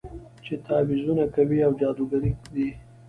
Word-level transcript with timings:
چې 0.45 0.53
تعويذونه 0.65 1.23
کوي 1.35 1.59
او 1.67 1.71
جادوګرې 1.79 2.31
دي. 2.53 2.67